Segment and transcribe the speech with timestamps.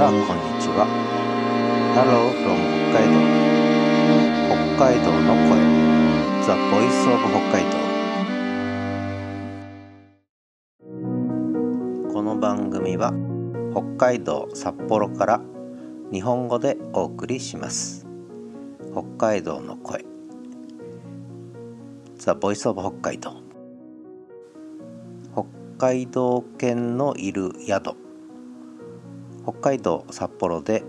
[0.00, 0.24] からこんに
[0.58, 0.88] ちは。
[1.92, 2.56] Hello from
[2.88, 3.20] 北海道。
[4.48, 5.60] 北海道の声。
[6.40, 7.76] The Voice of 北海道。
[12.14, 13.12] この番組は
[13.72, 15.42] 北海道札幌から
[16.10, 18.06] 日本語でお送りします。
[18.92, 20.06] 北海道の声。
[22.16, 23.34] The Voice of 北海道。
[25.34, 25.44] 北
[25.76, 28.09] 海道犬のいる宿。
[29.42, 30.84] 北海道札幌で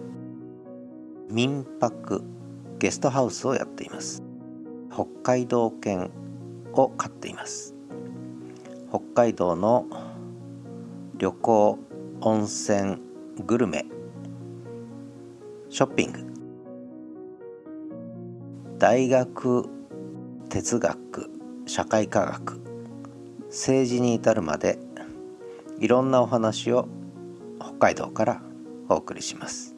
[1.30, 2.24] 民泊
[2.80, 4.24] ゲストハウスをやっています。
[4.92, 6.12] 北海道犬
[6.74, 7.74] を飼っています。
[8.90, 9.86] 北海道の
[11.18, 11.80] 旅行
[12.20, 12.98] 温泉
[13.46, 13.86] グルメ
[15.70, 16.20] ショッピング。
[18.78, 19.70] 大学
[20.50, 21.30] 哲学
[21.68, 22.60] 社会科学
[23.48, 24.78] 政治に至るまで
[25.80, 26.90] いろんなお話を
[27.60, 28.42] 北海道から
[28.94, 29.76] お送りします。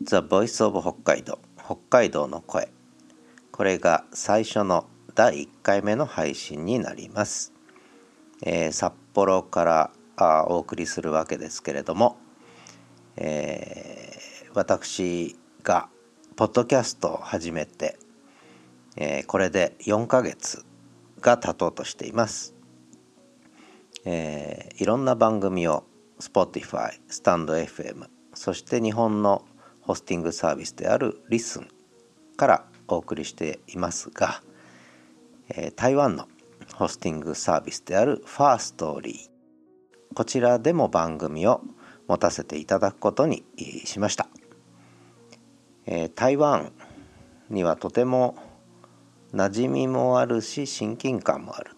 [0.00, 2.68] The Voice of 北海道北海道の声。
[3.52, 7.52] これが最初の第1回目の配信になります、
[8.42, 12.16] えー、札幌からあお送りするわけですけれども、
[13.16, 15.88] えー、私が
[16.34, 17.98] ポッドキャストを始めて、
[18.96, 20.64] えー、これで4ヶ月
[21.20, 22.54] が経とうとしています。
[24.04, 25.84] えー、いろんな番組を
[26.20, 29.44] Spotify、スタンド FM そして日本の
[29.80, 31.66] ホスティングサービスである Listen
[32.36, 34.42] からお送りしていますが、
[35.48, 36.26] えー、台湾の
[36.74, 39.32] ホスティングサービスであるファーストーリー。
[40.14, 41.62] こちらでも番組を
[42.06, 43.44] 持たせていただくことに
[43.84, 44.28] しました、
[45.86, 46.72] えー、台湾
[47.48, 48.36] にはとても
[49.32, 51.70] 馴染みもあるし親近感もある、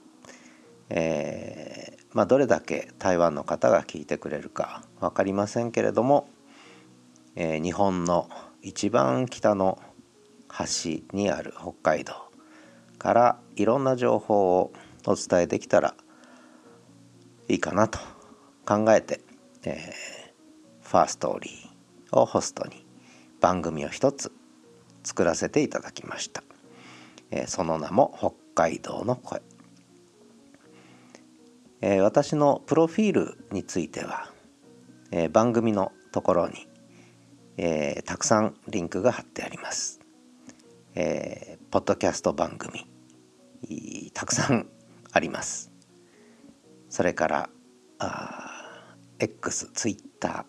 [0.91, 6.29] えー、まあ、どれだけ台湾の方が聞いてくれるか分かりませんけれども、
[7.35, 8.31] えー、日本の
[8.63, 9.81] 一番北の
[10.49, 12.15] 端にある北海道
[12.99, 14.73] からいろんな情報を
[15.07, 15.97] お伝えできたら
[17.49, 17.99] いいかなと
[18.65, 19.21] 考えて、
[19.65, 22.87] えー、ファーストーリーをホストに
[23.41, 24.31] 番組を一つ
[25.03, 26.45] 作らせていただきました、
[27.33, 29.43] えー、その名も北海道の声。
[31.87, 34.31] えー、私のプロフィールについては、
[35.11, 36.67] えー、番組のところに、
[37.59, 40.01] えー、たくさんリンクが貼ってあります。
[40.95, 42.87] えー、ポッドキャスト番組
[44.15, 44.67] たくさん
[45.13, 45.73] あります。
[46.89, 47.51] それから
[47.99, 50.47] あ X、Twitter、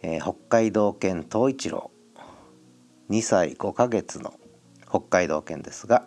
[0.00, 1.90] えー、北海道犬東一郎
[3.10, 4.32] 2歳5ヶ月の
[4.88, 6.06] 北海道犬ですが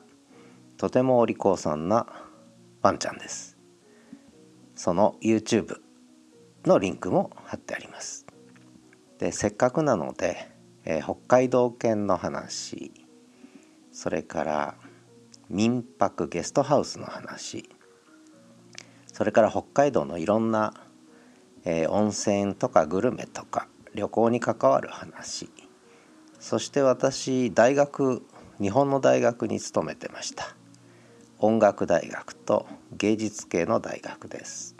[0.77, 2.07] とてもお利口さんな
[2.83, 3.57] ワンちゃんです。
[4.75, 5.77] その YouTube
[6.66, 8.25] のリンクも貼ってあります。
[9.19, 10.51] でせっかくなので、
[10.83, 12.91] えー、北海道犬の話
[13.94, 14.75] それから
[15.49, 17.69] 民泊ゲストハウスの話
[19.13, 20.73] それから北海道のいろんな、
[21.63, 25.50] えー、温泉とかグルメとか旅行に関わる話
[26.39, 28.23] そして私大学
[28.59, 30.55] 日本の大学に勤めてました。
[31.45, 34.77] 音楽大学と芸術系の大学です。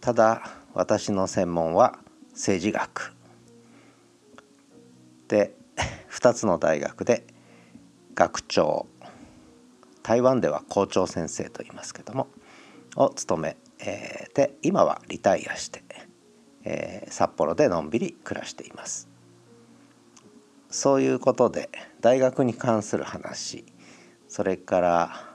[0.00, 1.98] ただ私の専門は
[2.30, 3.12] 政治学。
[5.26, 5.56] で
[6.08, 7.26] 2つの大学で
[8.14, 8.86] 学長。
[10.04, 12.28] 台湾では校長先生と言いますけども
[12.94, 15.82] を務め、えー、で今はリタイアして、
[16.62, 19.08] え、札幌でのんびり暮らしています。
[20.70, 23.64] そういうことで大学に関する話
[24.28, 25.31] それから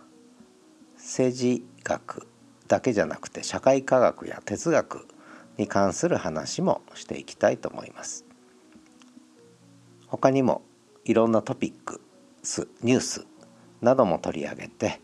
[1.08, 2.28] 政治学
[2.68, 5.08] だけじゃなくて社会科学や哲学
[5.58, 8.26] に関する話もしていきたいと思います。
[10.08, 10.64] 他にも
[11.06, 12.02] いろんなトピック
[12.44, 13.26] スニュース
[13.82, 15.00] なども取り上げて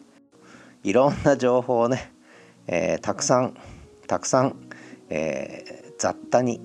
[0.83, 2.11] いろんな情報をね、
[2.67, 3.55] えー、たくさん
[4.05, 4.55] たくさん、
[5.09, 6.59] えー、雑多に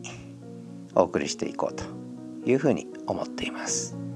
[0.96, 1.84] お送りしていこうと
[2.44, 4.07] いうふうに思っています。